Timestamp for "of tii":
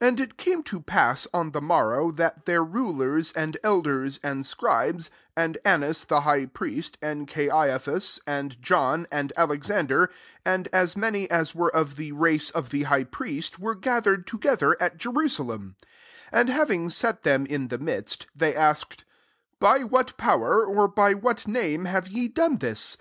11.76-12.10